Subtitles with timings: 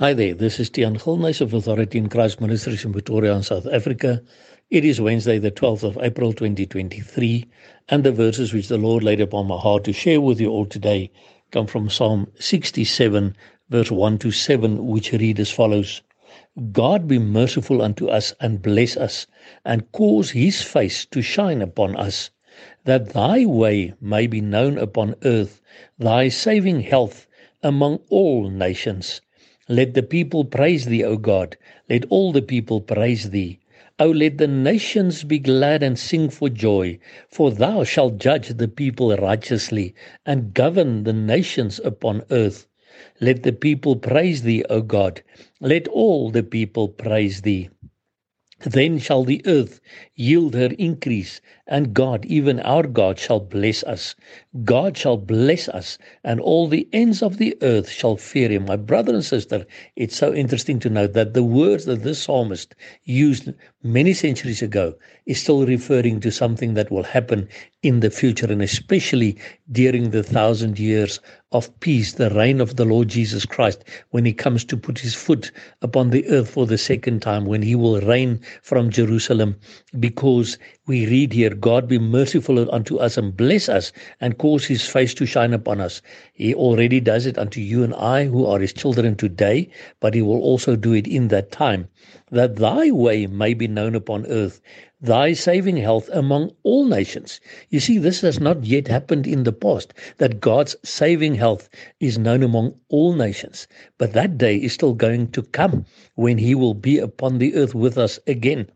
[0.00, 3.68] Hi there, this is Tian Gilnys of Authority in Christ Ministries in Pretoria in South
[3.68, 4.20] Africa.
[4.68, 7.46] It is Wednesday, the 12th of April 2023,
[7.90, 10.66] and the verses which the Lord laid upon my heart to share with you all
[10.66, 11.12] today
[11.52, 13.36] come from Psalm 67,
[13.70, 16.02] verse 1 to 7, which read as follows
[16.72, 19.28] God be merciful unto us and bless us,
[19.64, 22.30] and cause his face to shine upon us,
[22.82, 25.62] that thy way may be known upon earth,
[26.00, 27.28] thy saving health
[27.62, 29.20] among all nations.
[29.68, 31.56] Let the people praise thee, O God.
[31.88, 33.60] Let all the people praise thee.
[33.98, 36.98] O let the nations be glad and sing for joy,
[37.28, 39.94] for thou shalt judge the people righteously
[40.26, 42.66] and govern the nations upon earth.
[43.20, 45.22] Let the people praise thee, O God.
[45.60, 47.70] Let all the people praise thee.
[48.64, 49.80] Then shall the earth
[50.16, 54.14] yield her increase, and God, even our God, shall bless us.
[54.64, 58.64] God shall bless us, and all the ends of the earth shall fear him.
[58.64, 62.74] My brother and sister, it's so interesting to note that the words that this psalmist
[63.04, 63.52] used
[63.84, 64.94] many centuries ago
[65.26, 67.46] is still referring to something that will happen
[67.82, 69.36] in the future, and especially
[69.70, 71.20] during the thousand years
[71.52, 75.14] of peace, the reign of the Lord Jesus Christ, when he comes to put his
[75.14, 79.54] foot upon the earth for the second time, when he will reign from Jerusalem,
[80.00, 84.86] because we read here, God be merciful unto us and bless us and cause his
[84.86, 86.00] face to shine upon us.
[86.32, 90.22] He already does it unto you and I who are his children today, but he
[90.22, 91.88] will also do it in that time,
[92.34, 94.60] that thy way may be known upon earth,
[95.00, 97.40] thy saving health among all nations.
[97.70, 101.68] You see, this has not yet happened in the past, that God's saving health
[102.00, 103.68] is known among all nations.
[103.98, 107.74] But that day is still going to come when he will be upon the earth
[107.74, 108.68] with us again.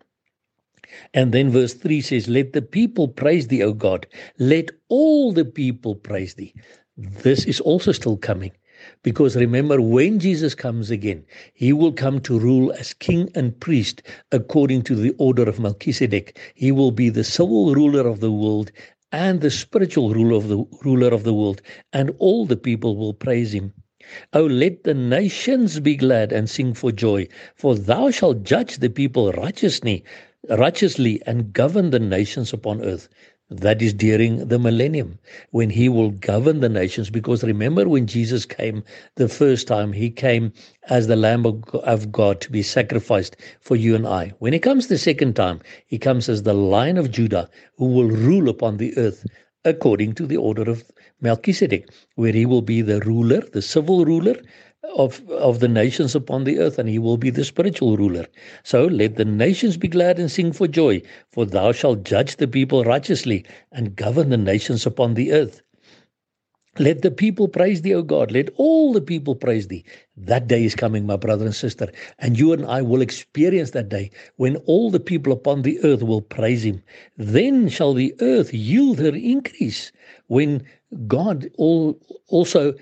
[1.12, 4.06] And then verse 3 says, Let the people praise thee, O God.
[4.38, 6.54] Let all the people praise thee.
[6.96, 8.52] This is also still coming.
[9.02, 14.02] Because remember, when Jesus comes again, he will come to rule as king and priest
[14.32, 16.38] according to the order of Melchizedek.
[16.54, 18.70] He will be the civil ruler of the world
[19.12, 21.62] and the spiritual ruler of the ruler of the world,
[21.92, 23.72] and all the people will praise him.
[24.32, 28.90] Oh, let the nations be glad and sing for joy, for thou shalt judge the
[28.90, 30.04] people righteously,
[30.48, 33.08] righteously and govern the nations upon earth.
[33.50, 35.18] That is during the millennium
[35.52, 37.08] when he will govern the nations.
[37.08, 40.52] Because remember, when Jesus came the first time, he came
[40.90, 44.34] as the Lamb of God to be sacrificed for you and I.
[44.38, 48.08] When he comes the second time, he comes as the Lion of Judah who will
[48.08, 49.24] rule upon the earth
[49.64, 50.84] according to the order of
[51.20, 54.36] Melchizedek, where he will be the ruler, the civil ruler
[54.84, 58.26] of, of the nations upon the earth, and he will be the spiritual ruler.
[58.62, 62.48] So let the nations be glad and sing for joy, for thou shalt judge the
[62.48, 65.62] people righteously and govern the nations upon the earth.
[66.78, 68.30] Let the people praise thee, O God.
[68.30, 69.84] Let all the people praise thee.
[70.16, 71.90] That day is coming, my brother and sister,
[72.20, 76.04] and you and I will experience that day when all the people upon the earth
[76.04, 76.80] will praise him.
[77.16, 79.90] Then shall the earth yield her increase.
[80.28, 80.64] When
[81.08, 82.74] God all, also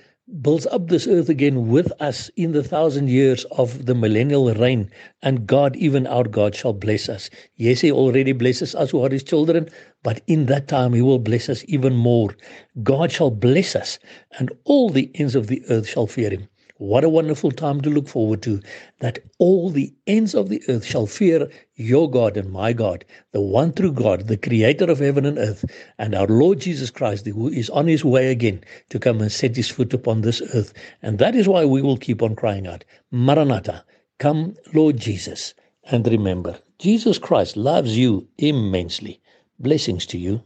[0.43, 4.91] builds up this earth again with us in the thousand years of the millennial reign,
[5.23, 7.31] and God, even our God, shall bless us.
[7.55, 9.69] Yes, He already blesses us who are His children,
[10.03, 12.37] but in that time He will bless us even more.
[12.83, 14.01] God shall bless us,
[14.39, 16.49] and all the ends of the earth shall fear Him.
[16.79, 18.61] What a wonderful time to look forward to
[19.01, 23.41] that all the ends of the earth shall fear your God and my God, the
[23.41, 25.65] one true God, the creator of heaven and earth,
[25.97, 29.57] and our Lord Jesus Christ, who is on his way again to come and set
[29.57, 30.75] his foot upon this earth.
[31.01, 33.83] And that is why we will keep on crying out, Maranatha,
[34.19, 35.55] come, Lord Jesus.
[35.85, 39.23] And remember, Jesus Christ loves you immensely.
[39.59, 40.43] Blessings to you.